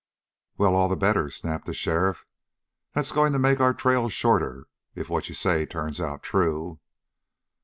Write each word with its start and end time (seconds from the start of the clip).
"Well, 0.57 0.73
all 0.73 0.89
the 0.89 0.95
better," 0.95 1.29
snapped 1.29 1.67
the 1.67 1.75
sheriff. 1.75 2.25
"That's 2.93 3.11
going 3.11 3.33
to 3.33 3.37
make 3.37 3.59
our 3.59 3.71
trail 3.75 4.09
shorter 4.09 4.65
if 4.95 5.11
what 5.11 5.29
you 5.29 5.35
say 5.35 5.67
turns 5.67 6.01
out 6.01 6.23
true." 6.23 6.79